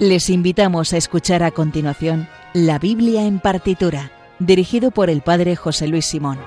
[0.00, 5.88] Les invitamos a escuchar a continuación La Biblia en partitura, dirigido por el Padre José
[5.88, 6.38] Luis Simón.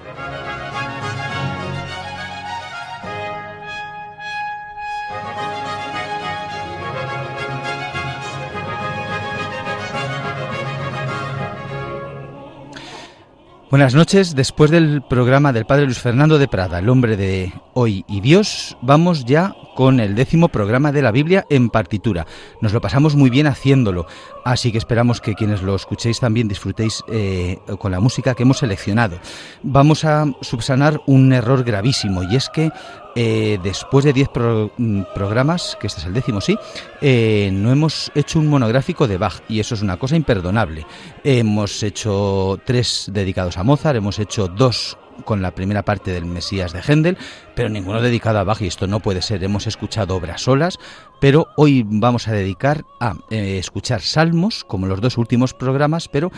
[13.69, 14.33] Buenas noches.
[14.33, 18.77] Después del programa del Padre Luis Fernando de Prada, el hombre de hoy y Dios,
[18.81, 22.25] vamos ya con el décimo programa de la Biblia en partitura.
[22.61, 24.05] Nos lo pasamos muy bien haciéndolo,
[24.45, 28.59] así que esperamos que quienes lo escuchéis también disfrutéis eh, con la música que hemos
[28.59, 29.19] seleccionado.
[29.63, 32.71] Vamos a subsanar un error gravísimo y es que
[33.15, 34.29] eh, después de 10
[34.77, 36.57] mm, programas, que este es el décimo, sí,
[37.01, 40.85] eh, no hemos hecho un monográfico de Bach y eso es una cosa imperdonable.
[41.23, 46.73] Hemos hecho tres dedicados a Mozart, hemos hecho dos con la primera parte del Mesías
[46.73, 47.17] de Händel,
[47.55, 49.43] pero ninguno dedicado a Bach y esto no puede ser.
[49.43, 50.79] Hemos escuchado obras solas,
[51.19, 56.31] pero hoy vamos a dedicar a eh, escuchar salmos, como los dos últimos programas, pero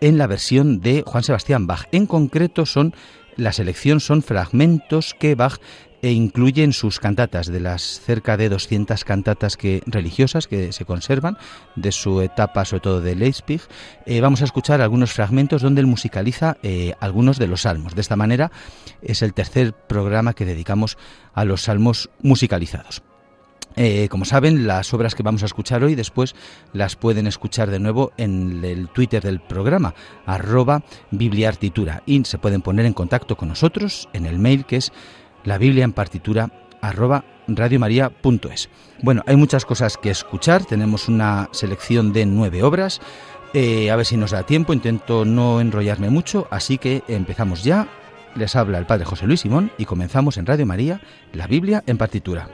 [0.00, 1.86] en la versión de Juan Sebastián Bach.
[1.92, 2.94] En concreto son
[3.36, 5.58] la selección son fragmentos que Bach
[6.02, 11.38] e incluye sus cantatas, de las cerca de 200 cantatas que, religiosas que se conservan,
[11.76, 13.60] de su etapa sobre todo de Leipzig,
[14.04, 17.94] eh, vamos a escuchar algunos fragmentos donde él musicaliza eh, algunos de los salmos.
[17.94, 18.50] De esta manera
[19.00, 20.98] es el tercer programa que dedicamos
[21.34, 23.02] a los salmos musicalizados.
[23.76, 26.34] Eh, como saben, las obras que vamos a escuchar hoy después
[26.72, 29.94] las pueden escuchar de nuevo en el Twitter del programa,
[30.26, 34.92] arroba bibliartitura, y se pueden poner en contacto con nosotros en el mail que es
[35.44, 38.68] la Biblia en partitura arroba radiomaria.es.
[39.02, 43.00] Bueno, hay muchas cosas que escuchar, tenemos una selección de nueve obras,
[43.54, 47.86] eh, a ver si nos da tiempo, intento no enrollarme mucho, así que empezamos ya.
[48.34, 51.02] Les habla el Padre José Luis Simón y comenzamos en Radio María,
[51.34, 52.48] la Biblia en partitura.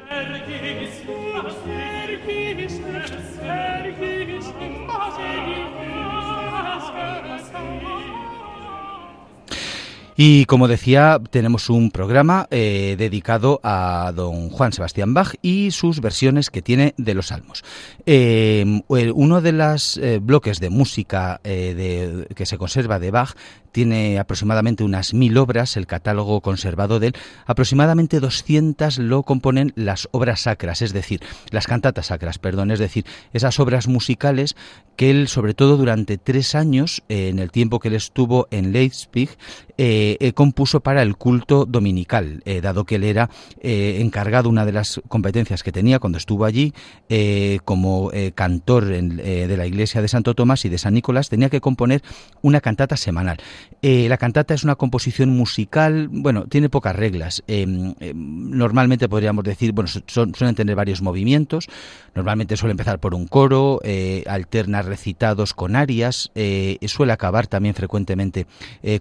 [10.20, 16.00] Y como decía, tenemos un programa eh, dedicado a don Juan Sebastián Bach y sus
[16.00, 17.62] versiones que tiene de los salmos.
[18.04, 23.36] Eh, uno de los eh, bloques de música que se conserva de Bach
[23.72, 27.12] tiene aproximadamente unas mil obras, el catálogo conservado de él,
[27.46, 31.20] aproximadamente 200 lo componen las obras sacras, es decir,
[31.50, 34.56] las cantatas sacras, perdón, es decir, esas obras musicales
[34.96, 38.72] que él, sobre todo durante tres años, eh, en el tiempo que él estuvo en
[38.72, 39.30] Leipzig,
[39.78, 43.30] eh, eh, compuso para el culto dominical, dado que él era
[43.62, 46.72] encargado, una de las competencias que tenía cuando estuvo allí
[47.64, 52.02] como cantor de la iglesia de Santo Tomás y de San Nicolás, tenía que componer
[52.42, 53.38] una cantata semanal.
[53.82, 57.42] Eh, la cantata es una composición musical, bueno, tiene pocas reglas.
[57.46, 57.66] Eh,
[58.00, 61.68] eh, normalmente podríamos decir, bueno, suelen tener varios movimientos.
[62.18, 63.80] Normalmente suele empezar por un coro,
[64.26, 66.32] alterna recitados con arias,
[66.86, 68.48] suele acabar también frecuentemente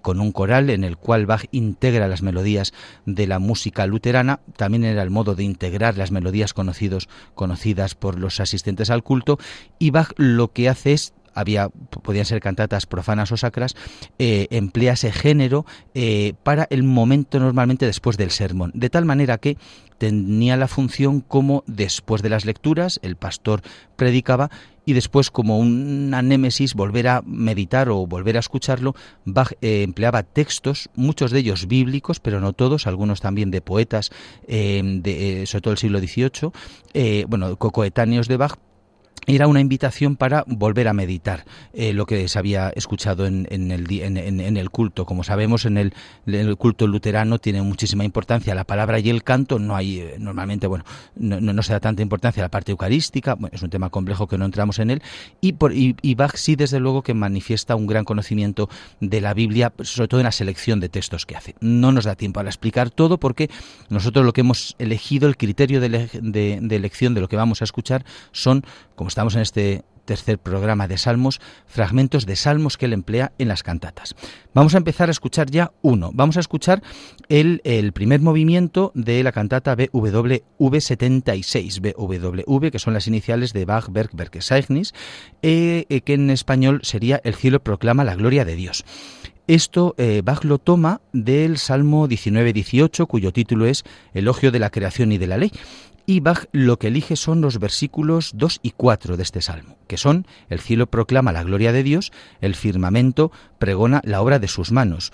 [0.02, 2.72] con un coral en el cual Bach integra las melodías
[3.06, 4.38] de la música luterana.
[4.56, 9.36] También era el modo de integrar las melodías conocidas por los asistentes al culto.
[9.80, 13.76] Y Bach lo que hace es había podían ser cantatas profanas o sacras,
[14.18, 19.38] eh, emplea ese género eh, para el momento normalmente después del sermón, de tal manera
[19.38, 19.56] que
[19.98, 23.62] tenía la función como después de las lecturas el pastor
[23.96, 24.50] predicaba
[24.84, 28.94] y después como una némesis volver a meditar o volver a escucharlo,
[29.26, 34.10] Bach eh, empleaba textos, muchos de ellos bíblicos, pero no todos, algunos también de poetas,
[34.46, 38.56] de, sobre todo del siglo XVIII, bueno, cocoetáneos de Bach,
[39.26, 43.90] era una invitación para volver a meditar eh, lo que se había escuchado en, el,
[43.90, 45.04] en, el, culto.
[45.04, 49.58] Como sabemos, en el, culto luterano tiene muchísima importancia la palabra y el canto.
[49.58, 50.84] No hay, eh, normalmente, bueno,
[51.16, 53.36] no, no, se da tanta importancia a la parte eucarística.
[53.52, 55.02] es un tema complejo que no entramos en él.
[55.40, 58.68] Y, por, y, Bach sí, desde luego, que manifiesta un gran conocimiento
[59.00, 61.54] de la Biblia, sobre todo en la selección de textos que hace.
[61.60, 63.50] No nos da tiempo a explicar todo porque
[63.88, 67.64] nosotros lo que hemos elegido, el criterio de, de elección de lo que vamos a
[67.64, 68.64] escuchar son,
[68.94, 73.48] como Estamos en este tercer programa de Salmos, fragmentos de Salmos que él emplea en
[73.48, 74.16] las cantatas.
[74.54, 76.10] Vamos a empezar a escuchar ya uno.
[76.14, 76.82] Vamos a escuchar
[77.28, 77.60] el,
[77.92, 84.10] primer movimiento de la cantata BWV 76, BWV, que son las iniciales de Bach, Berg,
[84.14, 84.94] Bergeseichnis,
[85.42, 88.84] eh, eh, que en español sería El cielo proclama la gloria de Dios.
[89.46, 93.82] Esto eh, Bach lo toma del Salmo 19-18, cuyo título es
[94.12, 95.52] Elogio de la creación y de la ley
[96.08, 99.98] y Bach lo que elige son los versículos 2 y 4 de este salmo, que
[99.98, 104.72] son el cielo proclama la gloria de Dios, el firmamento pregona la obra de sus
[104.72, 105.12] manos,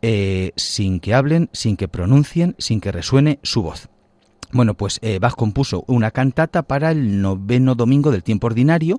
[0.00, 3.88] eh, sin que hablen, sin que pronuncien, sin que resuene su voz.
[4.52, 8.98] Bueno, pues eh, Bach compuso una cantata para el noveno domingo del tiempo ordinario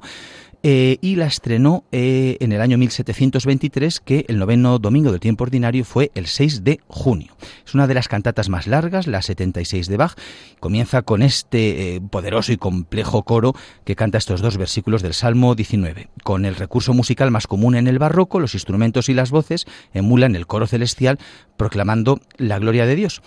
[0.61, 5.45] eh, y la estrenó eh, en el año 1723, que el noveno domingo del tiempo
[5.45, 7.35] ordinario fue el 6 de junio.
[7.65, 10.15] Es una de las cantatas más largas, la 76 de Bach.
[10.59, 13.55] Comienza con este poderoso y complejo coro
[13.85, 16.09] que canta estos dos versículos del Salmo 19.
[16.23, 20.35] Con el recurso musical más común en el barroco, los instrumentos y las voces emulan
[20.35, 21.19] el coro celestial
[21.57, 23.21] proclamando la gloria de Dios.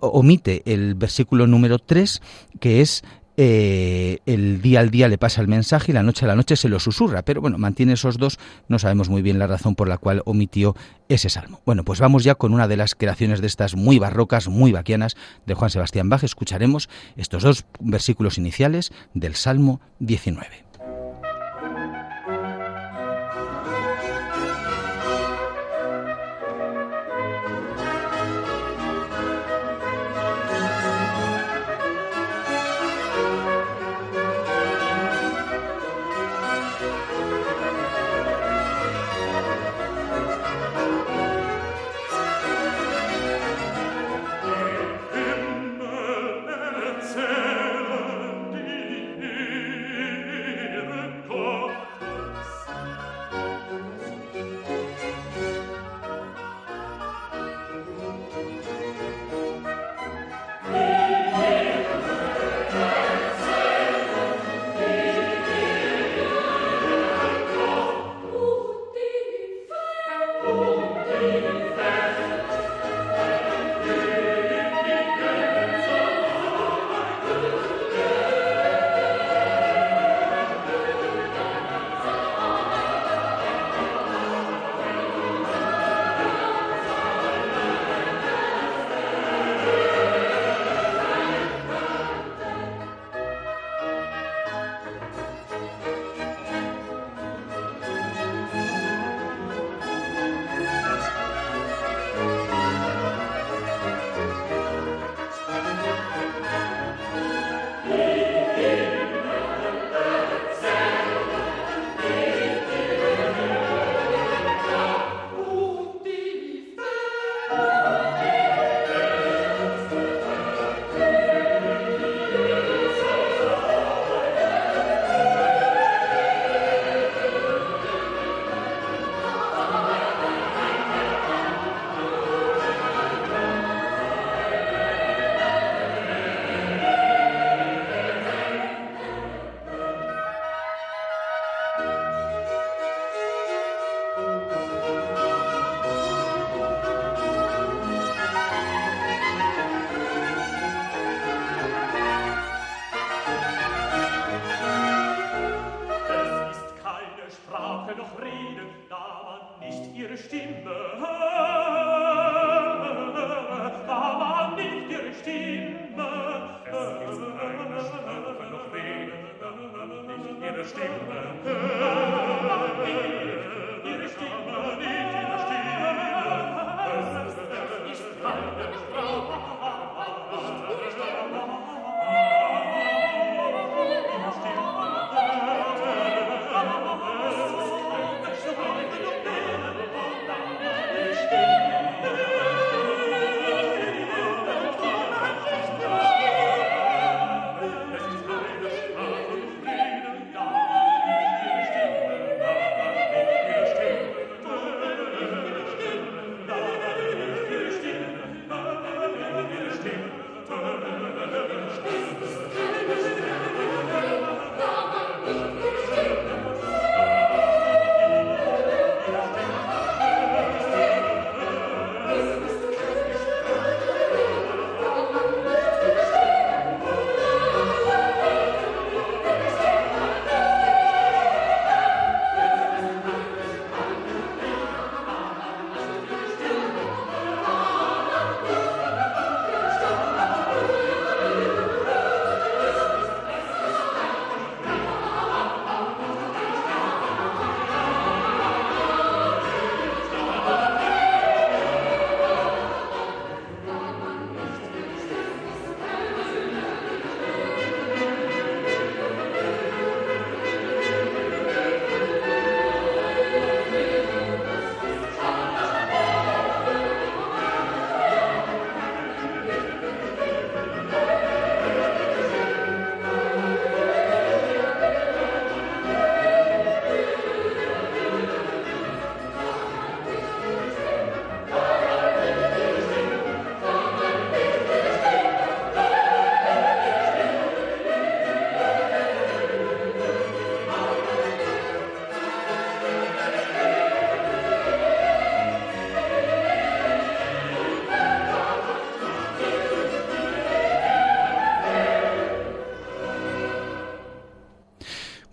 [0.00, 2.22] Omite el versículo número 3,
[2.60, 3.02] que es
[3.36, 6.54] eh, el día al día le pasa el mensaje y la noche a la noche
[6.54, 8.38] se lo susurra, pero bueno, mantiene esos dos,
[8.68, 10.76] no sabemos muy bien la razón por la cual omitió
[11.08, 11.60] ese salmo.
[11.66, 15.16] Bueno, pues vamos ya con una de las creaciones de estas muy barrocas, muy vaquianas
[15.46, 20.63] de Juan Sebastián Bach, escucharemos estos dos versículos iniciales del Salmo 19.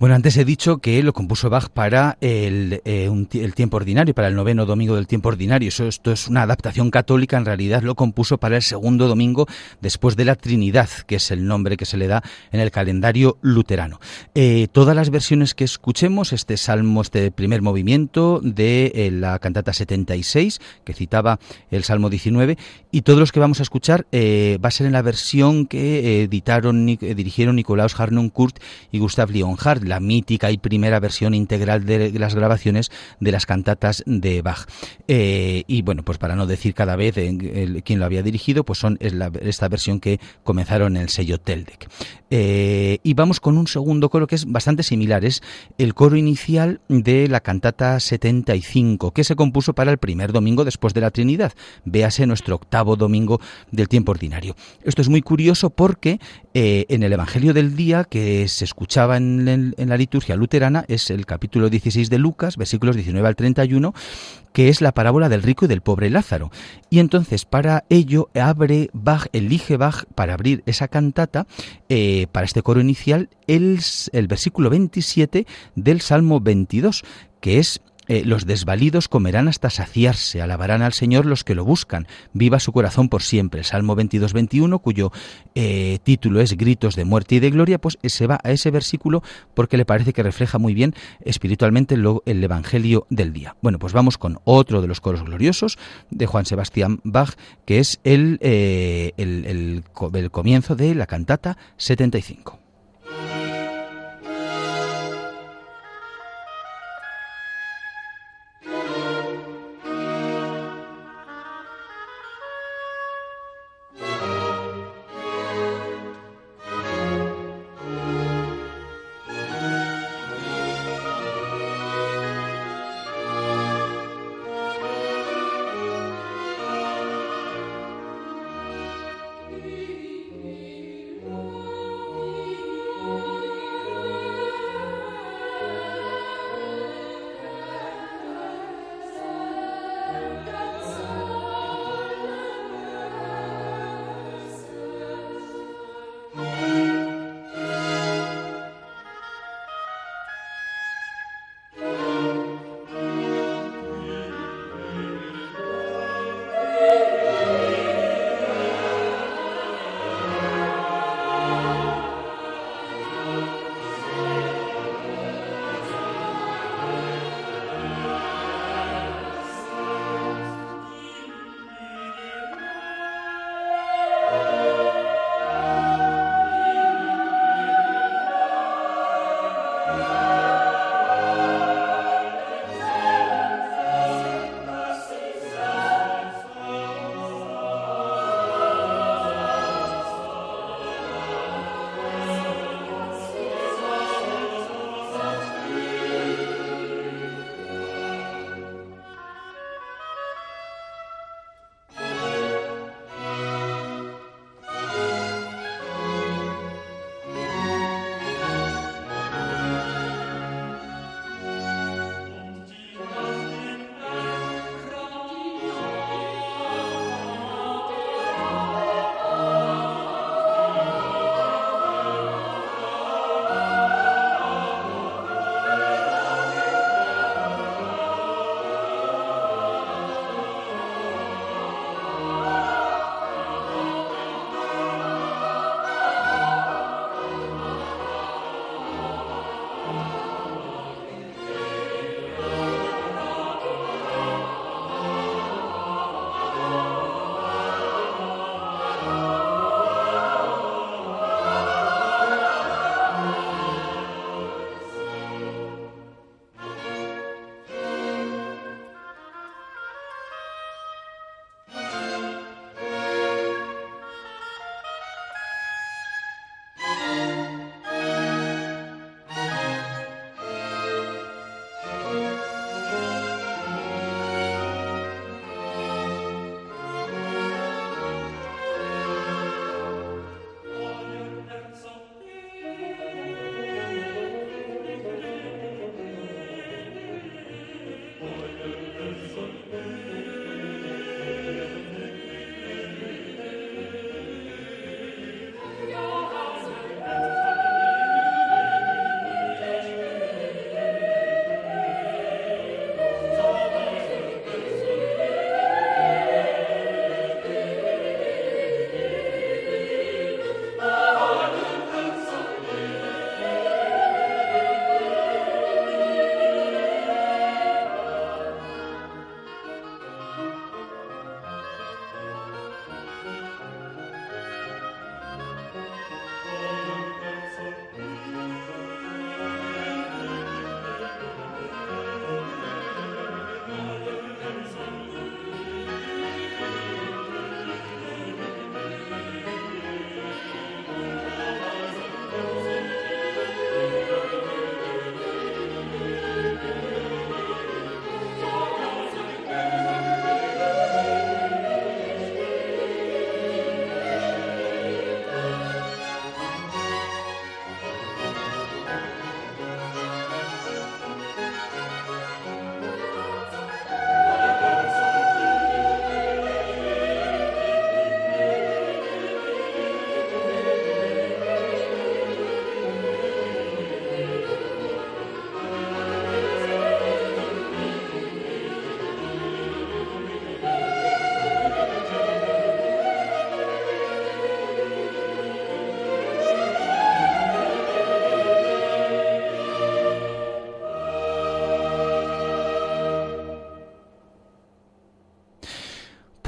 [0.02, 3.08] Bueno, antes he dicho que lo compuso Bach para el, eh,
[3.54, 5.70] tiempo ordinario, para el noveno domingo del tiempo ordinario.
[5.70, 9.46] Esto es una adaptación católica, en realidad lo compuso para el segundo domingo
[9.80, 13.38] después de la Trinidad, que es el nombre que se le da en el calendario
[13.44, 14.00] luterano.
[14.34, 19.72] Eh, todas las versiones que escuchemos, este salmo, este primer movimiento de eh, la cantata
[19.72, 21.40] 76, que citaba
[21.70, 22.58] el salmo 19,
[22.90, 26.88] y todos los que vamos a escuchar va a ser en la versión que editaron,
[26.88, 28.58] dirigieron Nicolaus Harnoncourt
[28.92, 34.04] y Gustav Leonhardt la mítica y primera versión integral de las grabaciones de las cantatas
[34.06, 34.66] de Bach.
[35.10, 37.16] Eh, y bueno, pues para no decir cada vez
[37.84, 41.90] quién lo había dirigido, pues son esta versión que comenzaron en el sello Teldec.
[42.30, 45.42] Eh, y vamos con un segundo coro que es bastante similar, es
[45.78, 50.94] el coro inicial de la cantata 75, que se compuso para el primer domingo después
[50.94, 51.52] de la Trinidad.
[51.84, 54.56] Véase nuestro octavo domingo del tiempo ordinario.
[54.86, 56.22] Esto es muy curioso porque
[56.54, 61.10] eh, en el Evangelio del día que se escuchaba en, en la liturgia luterana es
[61.10, 63.94] el capítulo 16 de Lucas, versículos 19 al 31,
[64.54, 66.52] que es la parábola del rico y del pobre Lázaro.
[66.90, 71.48] Y entonces para ello abre Bach, elige Bach para abrir esa cantata,
[71.90, 73.80] eh, para este coro inicial, el,
[74.14, 77.04] el versículo 27 del Salmo 22,
[77.40, 77.82] que es
[78.12, 82.74] eh, los desvalidos comerán hasta saciarse, alabarán al Señor los que lo buscan, viva su
[82.74, 83.64] corazón por siempre.
[83.64, 85.14] Salmo 22-21, cuyo
[85.56, 88.70] eh, título es Gritos de muerte y de gloria, pues eh, se va a ese
[88.70, 93.56] versículo porque le parece que refleja muy bien espiritualmente el Evangelio del día.
[93.62, 95.78] Bueno, pues vamos con otro de los coros gloriosos
[96.10, 99.84] de Juan Sebastián Bach, que es el, el
[100.32, 102.61] comienzo de la cantata 75.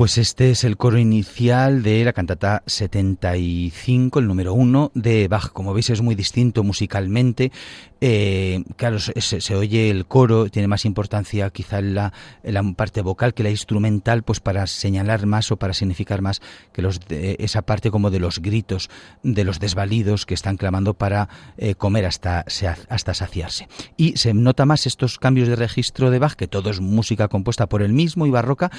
[0.04, 5.54] Pues este es el coro inicial de la cantata 75, el número uno de Bach.
[5.54, 7.54] Como veis es muy distinto musicalmente.
[8.02, 12.12] Eh, claro, se, oye el coro, tiene más importancia quizá en la,
[12.76, 16.42] parte vocal que la instrumental, pues para señalar más o para significar más
[16.74, 18.90] que los esa parte como de los gritos,
[19.24, 22.44] de los desvalidos que están clamando para eh, comer hasta,
[22.90, 23.70] hasta saciarse.
[23.96, 27.70] Y se nota más estos cambios de registro de Bach, que todo es música compuesta
[27.70, 28.70] por el mismo y barroca,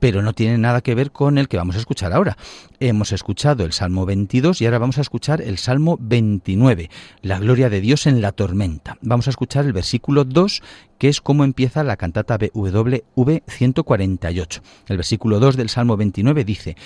[0.00, 2.36] pero no tienen nada que ver con el que vamos a escuchar ahora.
[2.80, 7.68] Hemos escuchado el Salmo 22 y ahora vamos a escuchar el Salmo 29, la gloria
[7.68, 8.98] de Dios en la tormenta.
[9.02, 10.62] Vamos a escuchar el versículo 2,
[10.98, 14.62] que es cómo empieza la cantata BWV 148.
[14.88, 16.76] El versículo 2 del Salmo 29 dice,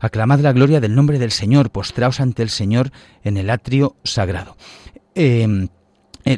[0.00, 2.92] Aclamad la gloria del nombre del Señor, postraos ante el Señor
[3.24, 4.56] en el atrio sagrado.
[5.14, 5.68] Eh,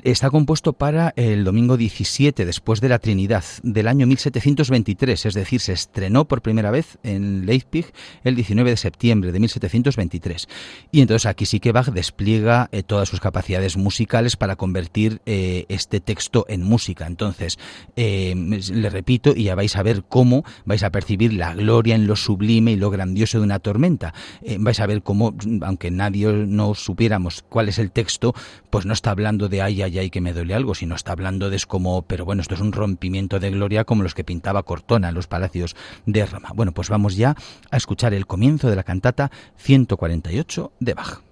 [0.04, 5.60] está compuesto para el domingo 17 después de la Trinidad del año 1723, es decir,
[5.60, 7.86] se estrenó por primera vez en Leipzig
[8.22, 10.48] el 19 de septiembre de 1723.
[10.92, 15.64] Y entonces aquí sí que Bach despliega eh, todas sus capacidades musicales para convertir eh,
[15.68, 17.08] este texto en música.
[17.08, 17.58] Entonces,
[17.96, 22.14] le repito y ya vais a ver cómo vais a percibir la gloria en lo
[22.14, 24.14] sublime y lo grandioso de una tormenta.
[24.58, 28.34] vais a ver cómo, aunque nadie no supiéramos cuál es el texto,
[28.70, 31.56] pues no está hablando de ay, ay, que me duele algo, sino está hablando de
[31.56, 35.10] es como, pero bueno, esto es un rompimiento de gloria como los que pintaba Cortona
[35.10, 36.50] en los palacios de Roma.
[36.54, 37.36] Bueno, pues vamos ya
[37.70, 41.29] a escuchar el comienzo de la cantata 148 de Bach.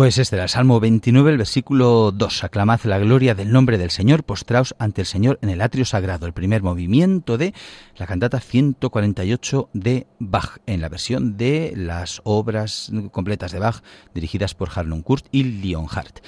[0.00, 2.44] Pues este era el Salmo 29, el versículo 2.
[2.44, 6.24] Aclamad la gloria del nombre del Señor, postraos ante el Señor en el atrio sagrado.
[6.24, 7.52] El primer movimiento de
[7.98, 13.82] la cantata 148 de Bach, en la versión de las obras completas de Bach
[14.14, 16.20] dirigidas por Harnoncourt y Leonhardt.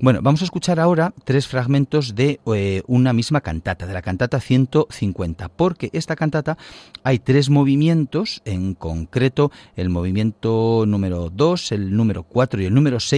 [0.00, 4.40] Bueno, vamos a escuchar ahora tres fragmentos de eh, una misma cantata, de la cantata
[4.40, 6.56] 150, porque esta cantata
[7.02, 13.00] hay tres movimientos, en concreto el movimiento número 2, el número 4 y el número
[13.00, 13.17] 6,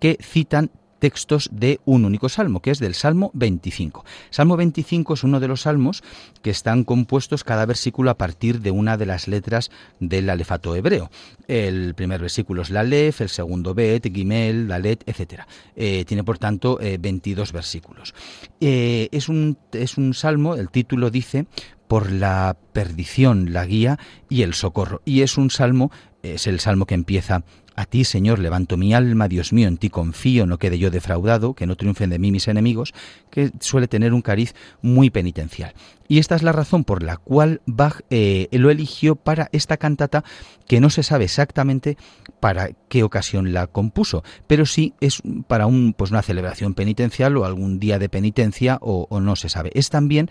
[0.00, 0.70] que citan
[1.04, 4.06] textos de un único salmo, que es del Salmo 25.
[4.30, 6.02] Salmo 25 es uno de los salmos
[6.40, 11.10] que están compuestos cada versículo a partir de una de las letras del alefato hebreo.
[11.46, 15.42] El primer versículo es la Lef, el segundo Bet, Gimel, Dalet, etc.
[15.76, 18.14] Eh, tiene por tanto 22 eh, versículos.
[18.62, 21.44] Eh, es, un, es un salmo, el título dice,
[21.86, 23.98] por la perdición, la guía
[24.30, 25.02] y el socorro.
[25.04, 25.90] Y es un salmo,
[26.24, 27.44] es el salmo que empieza
[27.76, 31.54] a ti, Señor, levanto mi alma, Dios mío, en ti confío, no quede yo defraudado,
[31.54, 32.94] que no triunfen de mí mis enemigos,
[33.30, 35.74] que suele tener un cariz muy penitencial.
[36.06, 40.22] Y esta es la razón por la cual Bach eh, lo eligió para esta cantata
[40.68, 41.96] que no se sabe exactamente
[42.40, 47.44] para qué ocasión la compuso, pero sí es para un, pues una celebración penitencial o
[47.44, 49.70] algún día de penitencia o, no se sabe.
[49.74, 50.28] Es también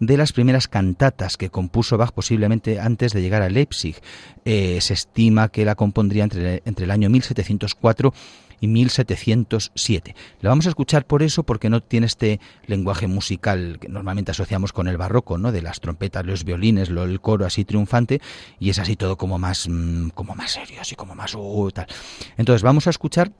[0.00, 3.96] de las primeras cantatas que compuso Bach posiblemente antes de llegar a Leipzig.
[4.44, 8.12] Eh, se estima que la compondría entre, entre el año 1704
[8.62, 10.14] y 1707.
[10.40, 14.72] La vamos a escuchar por eso, porque no tiene este lenguaje musical que normalmente asociamos
[14.72, 15.50] con el barroco, ¿no?
[15.50, 18.20] De las trompetas, los violines, lo, el coro así triunfante,
[18.60, 21.34] y es así todo como más, mm, como más serio, así como más
[22.36, 23.32] Entonces vamos a escuchar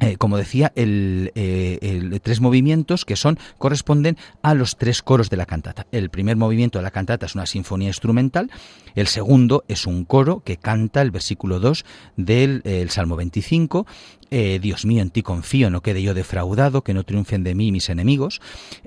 [0.00, 5.28] eh, como decía, el, eh, el, tres movimientos que son corresponden a los tres coros
[5.28, 5.88] de la cantata.
[5.90, 8.48] El primer movimiento de la cantata es una sinfonía instrumental,
[9.00, 11.84] el segundo es un coro que canta el versículo 2
[12.16, 13.86] del Salmo 25,
[14.30, 17.72] eh, Dios mío, en ti confío, no quede yo defraudado, que no triunfen de mí
[17.72, 18.40] mis enemigos.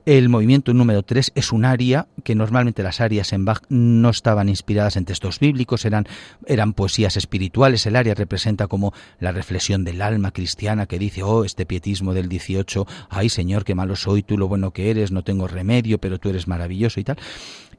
[0.06, 4.50] El movimiento número 3 es un aria, que normalmente las arias en Bach no estaban
[4.50, 6.06] inspiradas en textos bíblicos, eran,
[6.46, 7.86] eran poesías espirituales.
[7.86, 12.30] El aria representa como la reflexión del alma cristiana que dice, oh, este pietismo del
[12.30, 16.20] 18, ay Señor, qué malo soy, tú lo bueno que eres, no tengo remedio, pero
[16.20, 17.18] tú eres maravilloso y tal.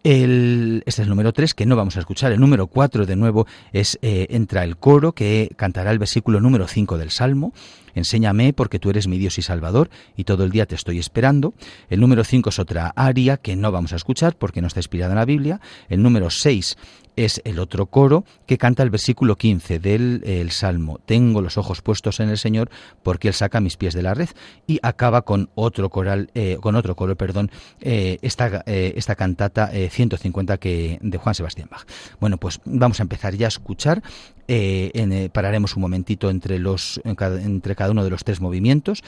[0.04, 2.32] El, este es el número 3 que no vamos a escuchar.
[2.32, 6.66] El número 4 de nuevo es eh, entra el coro que cantará el versículo número
[6.66, 7.52] 5 del Salmo.
[7.94, 11.54] Enséñame porque tú eres mi Dios y Salvador y todo el día te estoy esperando.
[11.88, 15.12] El número 5 es otra aria que no vamos a escuchar porque no está inspirada
[15.12, 15.60] en la Biblia.
[15.88, 16.76] El número 6
[17.16, 20.98] es el otro coro que canta el versículo 15 del el Salmo.
[21.04, 22.70] Tengo los ojos puestos en el Señor
[23.02, 24.28] porque Él saca mis pies de la red.
[24.66, 27.50] Y acaba con otro coral, eh, con otro coro, perdón,
[27.80, 31.86] eh, esta, eh, esta cantata 150 que, de Juan Sebastián Bach.
[32.20, 34.02] Bueno, pues vamos a empezar ya a escuchar.
[34.48, 39.02] En, pararemos un momentito entre, los, entre cada uno de los tres movimientos.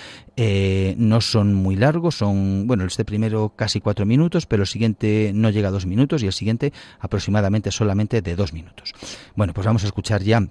[0.96, 5.50] no son muy largos, son, bueno, este primero casi cuatro minutos, pero el siguiente no
[5.50, 8.92] llega a dos minutos y el siguiente aproximadamente solamente de dos minutos.
[9.36, 10.48] Bueno, pues vamos a escuchar ya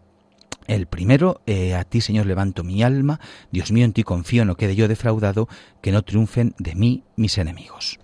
[0.67, 3.19] el primero, eh, a ti Señor levanto mi alma,
[3.51, 5.47] Dios mío en ti confío, no quede yo defraudado,
[5.81, 7.99] que no triunfen de mí mis enemigos.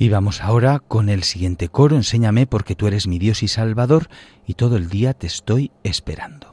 [0.00, 4.08] Y vamos ahora con el siguiente coro, Enséñame porque tú eres mi Dios y Salvador,
[4.46, 6.49] y todo el día te estoy esperando.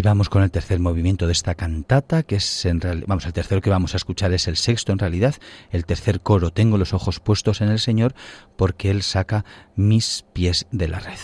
[0.00, 3.34] Y vamos con el tercer movimiento de esta cantata, que es en realidad, vamos, el
[3.34, 5.34] tercero que vamos a escuchar es el sexto en realidad,
[5.72, 8.14] el tercer coro, tengo los ojos puestos en el Señor,
[8.56, 9.44] porque Él saca
[9.76, 11.18] mis pies de la red.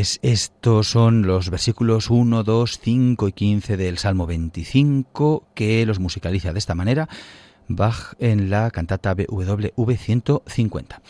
[0.00, 6.00] Pues estos son los versículos 1, 2, 5 y 15 del Salmo 25 que los
[6.00, 7.06] musicaliza de esta manera
[7.68, 11.02] Bach en la cantata BWV 150.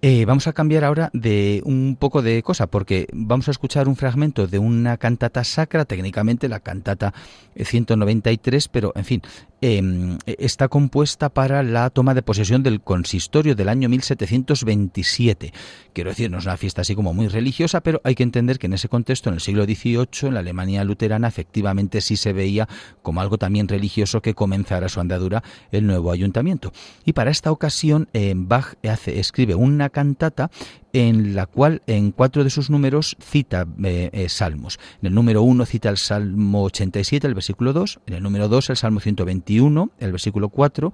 [0.00, 3.96] Eh, vamos a cambiar ahora de un poco de cosa, porque vamos a escuchar un
[3.96, 7.12] fragmento de una cantata sacra, técnicamente la cantata
[7.56, 9.22] 193, pero en fin,
[9.60, 15.52] em, está compuesta para la toma de posesión del consistorio del año 1727.
[15.92, 18.66] Quiero decir, no es una fiesta así como muy religiosa, pero hay que entender que
[18.66, 22.68] en ese contexto, en el siglo XVIII, en la Alemania luterana, efectivamente sí se veía
[23.02, 25.42] como algo también religioso que comenzara su andadura
[25.72, 26.72] el nuevo ayuntamiento.
[27.04, 30.50] Y para esta ocasión, eh, Bach hace, escribe una cantata
[30.92, 34.78] en la cual en cuatro de sus números cita eh, eh, salmos.
[35.02, 38.70] En el número uno cita el Salmo 87, el versículo 2, en el número 2
[38.70, 40.92] el Salmo 121, el versículo 4,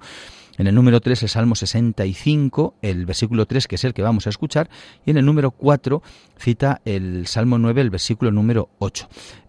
[0.57, 4.27] en el número 3 el Salmo 65, el versículo 3 que es el que vamos
[4.27, 4.69] a escuchar,
[5.05, 6.01] y en el número 4
[6.37, 9.07] cita el Salmo 9, el versículo número 8.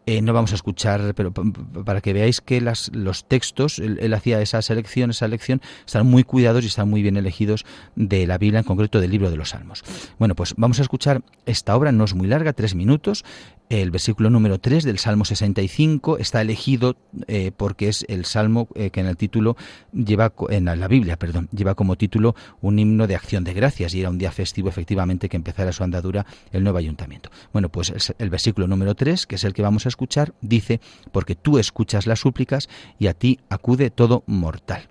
[0.09, 4.41] Eh, no vamos a escuchar, pero para que veáis que las, los textos, él, hacía
[4.41, 8.61] esa selección, esa elección, están muy cuidados y están muy bien elegidos de la Biblia,
[8.61, 9.83] en concreto del libro de los Salmos.
[10.21, 13.25] Bueno, pues vamos a escuchar esta obra, no es muy larga, tres minutos,
[13.69, 16.97] el versículo número 3 del Salmo 65 está elegido
[17.27, 19.57] eh, porque es el salmo eh, que en el título
[19.93, 24.01] lleva en la Biblia, perdón, lleva como título un himno de acción de gracias y
[24.01, 27.31] era un día festivo efectivamente que empezara su andadura el nuevo ayuntamiento.
[27.53, 30.81] Bueno, pues el versículo número 3, que es el que vamos a escuchar, dice,
[31.13, 34.89] porque tú escuchas las súplicas y a ti acude todo mortal.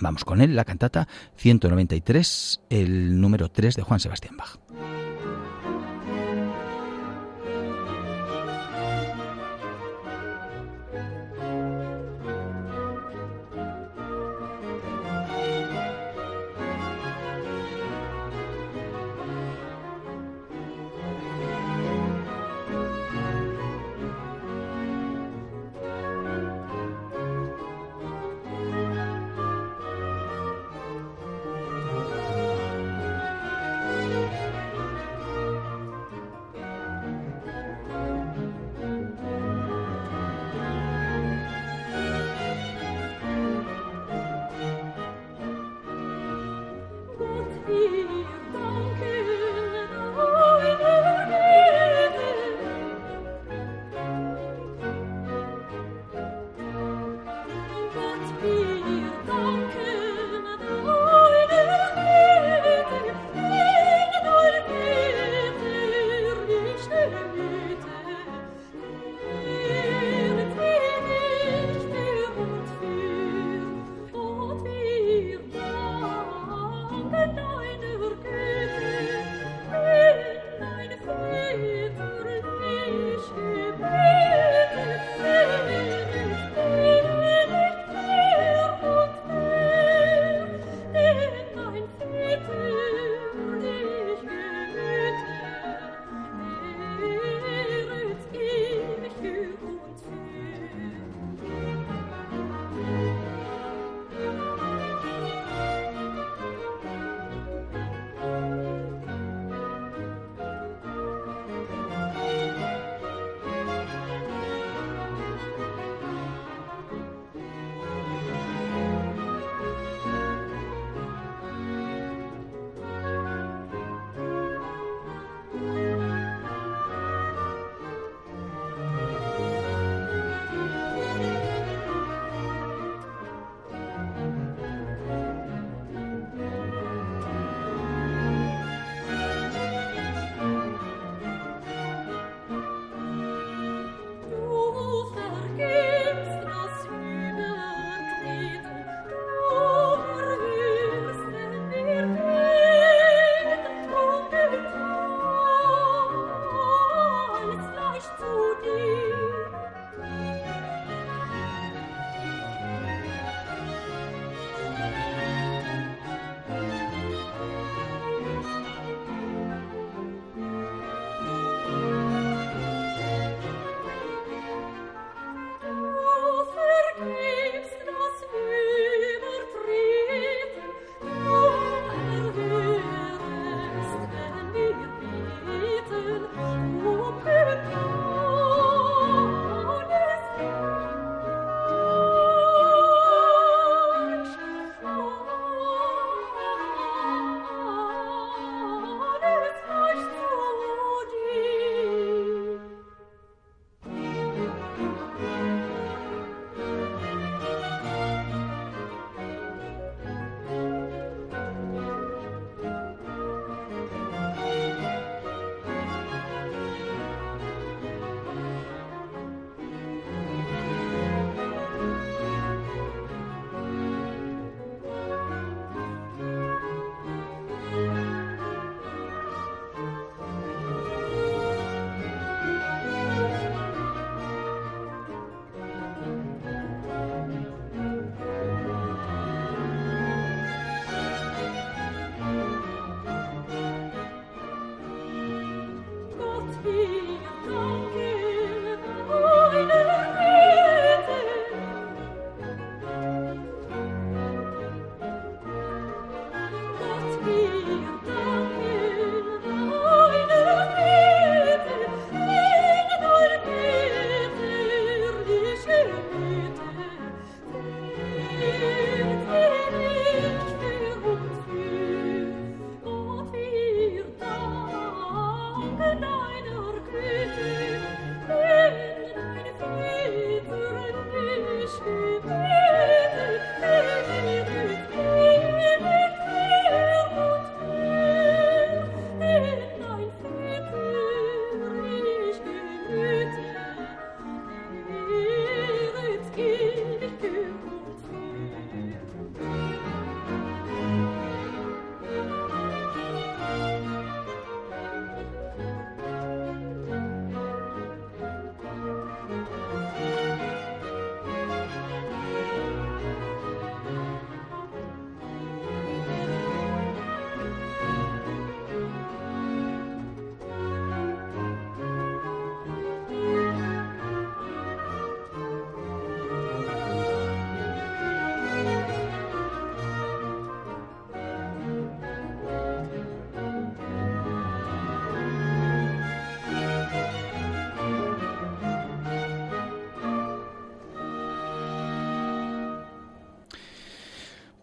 [0.00, 4.58] Vamos con él, la cantata 193, el número 3 de Juan Sebastián Bach.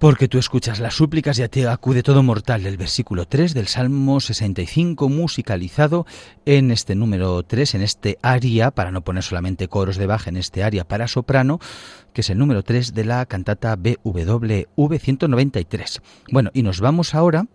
[0.03, 3.69] Porque tú escuchas las súplicas y a ti acude todo mortal, el versículo 3 del
[3.69, 6.05] Salmo 65, musicalizado
[6.45, 10.35] en este número 3, en este aria, para no poner solamente coros de baja, en
[10.35, 11.61] este aria para soprano,
[12.11, 16.01] que es el número 3 de la cantata BWV 193.
[16.33, 17.45] Bueno, y nos vamos ahora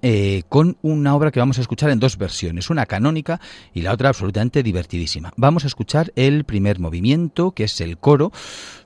[0.00, 3.40] eh, con una obra que vamos a escuchar en dos versiones, una canónica
[3.74, 5.32] y la otra absolutamente divertidísima.
[5.36, 8.30] Vamos a escuchar el primer movimiento, que es el coro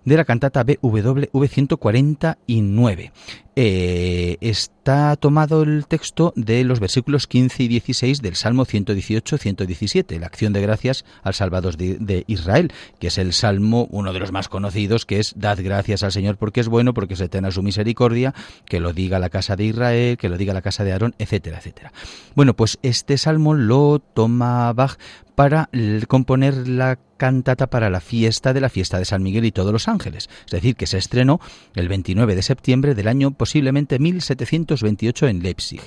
[0.05, 3.13] de la cantata BWV 149.
[3.55, 10.27] Eh, está tomado el texto de los versículos 15 y 16 del Salmo 118-117, la
[10.27, 14.49] acción de gracias al Salvador de, Israel, que es el Salmo, uno de los más
[14.49, 18.35] conocidos, que es Dad gracias al Señor porque es bueno, porque se eterna su misericordia,
[18.65, 21.59] que lo diga la casa de Israel, que lo diga la casa de Aarón, etcétera,
[21.59, 21.93] etcétera.
[22.35, 24.97] Bueno, pues este Salmo lo toma Bach
[25.35, 25.69] para
[26.09, 29.89] componer la cantata para la fiesta de la fiesta de San Miguel y todos los
[29.89, 31.41] ángeles, es decir, que se estrenó
[31.75, 35.81] el 29 de septiembre del año posiblemente 1728 en Leipzig.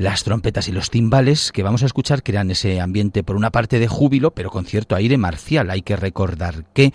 [0.00, 3.78] Las trompetas y los timbales que vamos a escuchar crean ese ambiente por una parte
[3.78, 5.68] de júbilo, pero con cierto aire marcial.
[5.68, 6.94] Hay que recordar que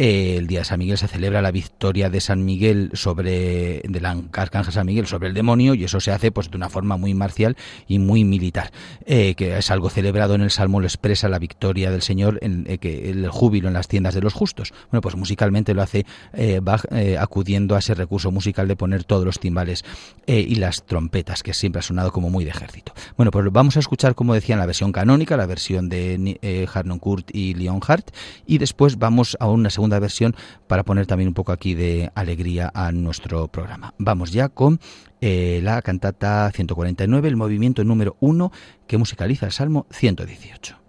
[0.00, 4.72] el día de San Miguel se celebra la victoria de San Miguel sobre del arcángel
[4.72, 7.54] San Miguel sobre el demonio y eso se hace pues de una forma muy marcial
[7.86, 8.72] y muy militar,
[9.04, 12.64] eh, que es algo celebrado en el Salmo lo expresa la victoria del Señor en
[12.66, 14.72] eh, que el júbilo en las tiendas de los justos.
[14.90, 16.86] Bueno, pues musicalmente lo hace eh, Bach
[17.18, 19.84] acudiendo a ese recurso musical de poner todos los timbales
[20.26, 22.94] y las trompetas que siempre ha sonado como muy de ejército.
[23.18, 27.52] Bueno, pues vamos a escuchar como decía la versión canónica, la versión de Harnoncourt y
[27.54, 28.10] Leonhardt
[28.46, 30.34] y después vamos a una segunda versión
[30.66, 33.94] para poner también un poco aquí de alegría a nuestro programa.
[33.98, 34.80] Vamos ya con
[35.20, 38.52] eh, la cantata 149, el movimiento número 1
[38.86, 40.79] que musicaliza el Salmo 118.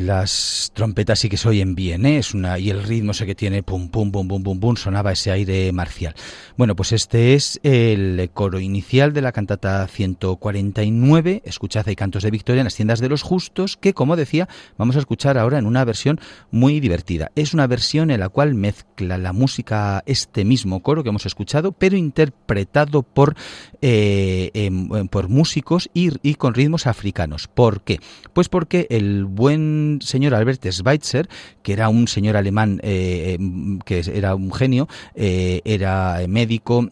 [0.00, 2.18] Las trompetas sí que se oyen bien, ¿eh?
[2.18, 5.12] Es una, y el ritmo ese que tiene, pum, pum, pum, pum, pum, pum, sonaba
[5.12, 6.14] ese aire marcial.
[6.60, 12.30] Bueno, pues este es el coro inicial de la cantata 149, Escuchad y cantos de
[12.30, 14.46] victoria en las tiendas de los justos, que como decía,
[14.76, 17.32] vamos a escuchar ahora en una versión muy divertida.
[17.34, 21.72] Es una versión en la cual mezcla la música, este mismo coro que hemos escuchado,
[21.72, 23.36] pero interpretado por,
[23.80, 27.48] eh, em, em, por músicos y, con ritmos africanos.
[27.48, 28.00] ¿Por qué?
[28.34, 31.26] Pues porque el buen señor Albert Schweitzer,
[31.62, 33.38] que era un señor alemán eh,
[33.86, 36.20] que era un genio, eh, era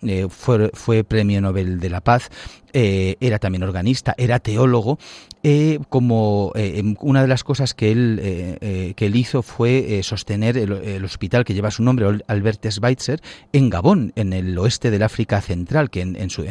[0.03, 2.31] eh, fue premio Nobel de la Paz,
[2.73, 4.99] era también organista, era teólogo
[5.45, 10.01] eh, como eh, em, una de las cosas que él, eh, que él hizo fue
[10.03, 13.21] sostener el, hospital que lleva su nombre, Albert Schweitzer,
[13.53, 16.45] en Gabón, en el oeste del África Central, que en, su,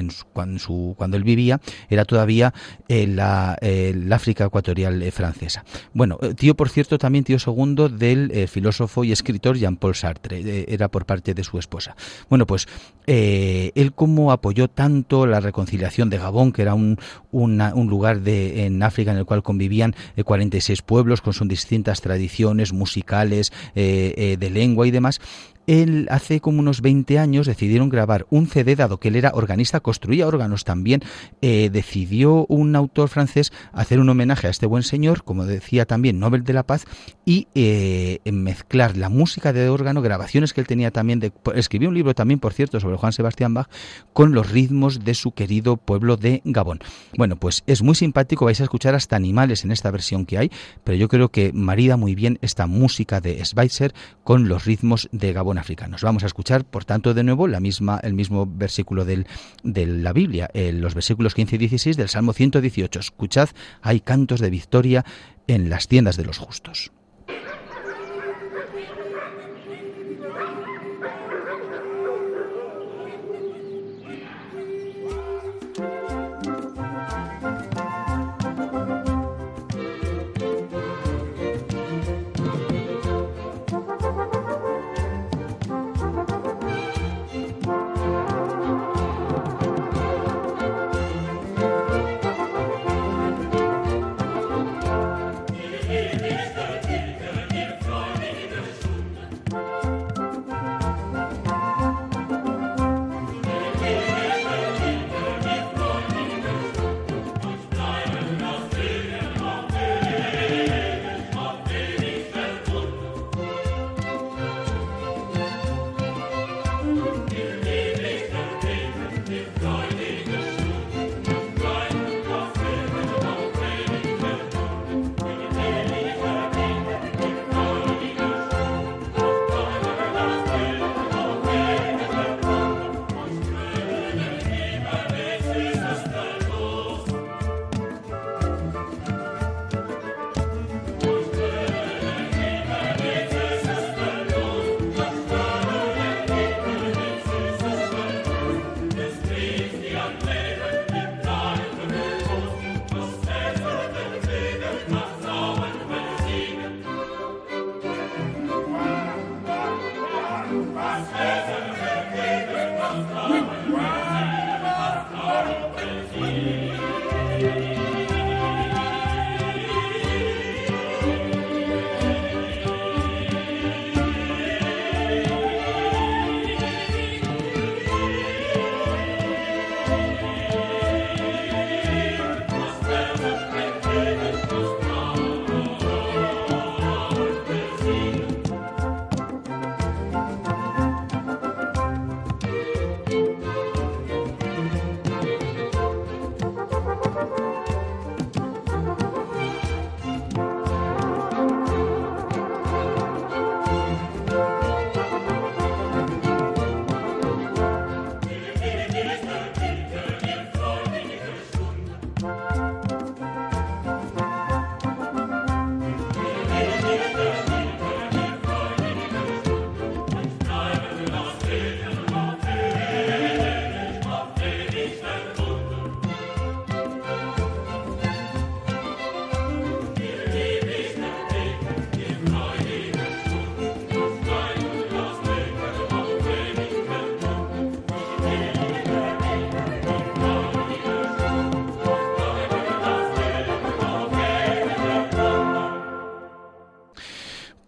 [0.98, 1.60] cuando, él vivía
[1.90, 2.54] era todavía
[2.88, 3.58] la,
[4.12, 5.64] África ecuatorial francesa.
[5.94, 11.06] Bueno, tío, por cierto, también tío segundo del filósofo y escritor Jean-Paul Sartre, era por
[11.06, 11.96] parte de su esposa.
[12.30, 12.68] Bueno, pues
[13.06, 16.98] él como apoyó tanto la reconciliación de Gabón, que era un,
[17.32, 22.02] un lugar de, en África en el cual convivían 46 eh, pueblos con sus distintas
[22.02, 25.20] tradiciones musicales, eh, eh, de lengua y demás,
[25.68, 29.82] él hace como unos 20 años decidieron grabar un CD, dado que él era organista,
[29.82, 31.02] construía órganos también,
[31.42, 36.20] eh, decidió un autor francés hacer un homenaje a este buen señor, como decía también
[36.20, 36.86] Nobel de la Paz,
[37.26, 41.96] y eh, mezclar la música de órgano, grabaciones que él tenía también, de, escribió un
[41.96, 43.68] libro también, por cierto, sobre Juan Sebastián Bach,
[44.14, 46.80] con los ritmos de su querido pueblo de Gabón.
[47.18, 50.52] Bueno, pues es muy simpático, vais a escuchar hasta animales en esta versión que hay,
[50.86, 53.94] pero yo creo que marida muy bien esta música de Schweitzer
[54.24, 56.04] con los ritmos de Gabón africanos.
[56.04, 59.26] Vamos a escuchar, por tanto, de nuevo la misma, el mismo versículo de
[59.64, 63.00] la Biblia, los versículos 15 y 16 del Salmo 118.
[63.00, 63.50] Escuchad,
[63.82, 65.06] hay cantos de victoria
[65.48, 66.92] en las tiendas de los justos.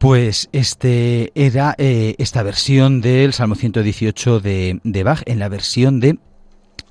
[0.09, 5.99] Pues este era eh, esta versión del Salmo 118 de, de Bach en la versión
[5.99, 6.17] de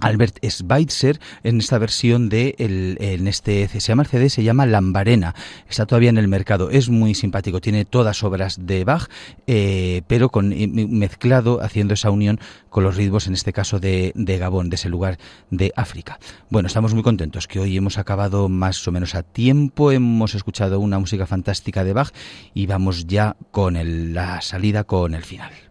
[0.00, 5.34] Albert Schweitzer en esta versión de el, en este el CD se llama Lambarena.
[5.68, 9.08] Está todavía en el mercado es muy simpático tiene todas obras de Bach
[9.46, 10.48] eh, pero con
[10.98, 12.38] mezclado haciendo esa unión
[12.70, 15.18] con los ritmos en este caso de, de, Gabón de ese lugar
[15.50, 16.18] de África.
[16.50, 20.80] Bueno estamos muy contentos que hoy hemos acabado más o menos a tiempo hemos escuchado
[20.80, 22.12] una música fantástica de Bach
[22.54, 25.67] y vamos ya con el, la salida con el final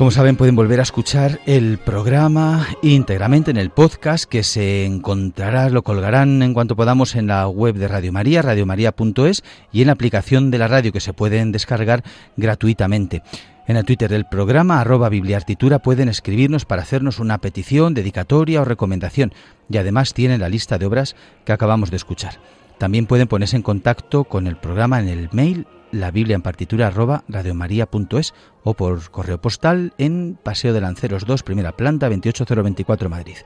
[0.00, 5.68] Como saben, pueden volver a escuchar el programa íntegramente en el podcast que se encontrará,
[5.68, 9.92] lo colgarán en cuanto podamos en la web de Radio María, radiomaria.es y en la
[9.92, 12.02] aplicación de la radio que se pueden descargar
[12.38, 13.22] gratuitamente.
[13.68, 18.64] En el Twitter del programa, arroba bibliartitura, pueden escribirnos para hacernos una petición, dedicatoria o
[18.64, 19.34] recomendación
[19.68, 22.40] y además tienen la lista de obras que acabamos de escuchar.
[22.78, 26.88] También pueden ponerse en contacto con el programa en el mail la Biblia en partitura
[26.88, 33.36] arroba radiomaria.es o por correo postal en Paseo de Lanceros 2, primera planta, 28024 Madrid.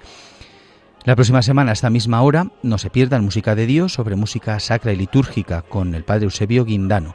[1.04, 4.58] La próxima semana, a esta misma hora, no se pierdan Música de Dios sobre música
[4.58, 7.14] sacra y litúrgica con el Padre Eusebio Guindano.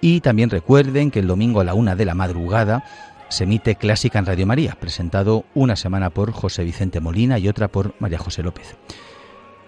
[0.00, 2.84] Y también recuerden que el domingo a la una de la madrugada
[3.28, 7.68] se emite Clásica en Radio María, presentado una semana por José Vicente Molina y otra
[7.68, 8.76] por María José López.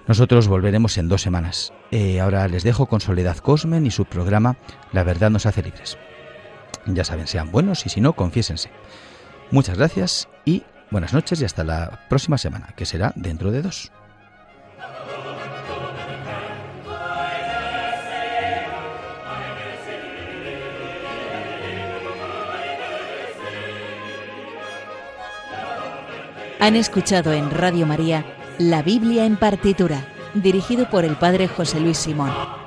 [0.06, 1.72] Nosotros volveremos en dos semanas.
[1.90, 4.56] Eh, ahora les dejo con Soledad Cosmen y su programa
[4.92, 5.96] La verdad nos hace libres.
[6.86, 8.70] Ya saben, sean buenos y si no, confiésense.
[9.52, 13.92] Muchas gracias y buenas noches y hasta la próxima semana, que será dentro de dos.
[26.58, 28.24] Han escuchado en Radio María
[28.58, 32.61] la Biblia en partitura, dirigido por el Padre José Luis Simón.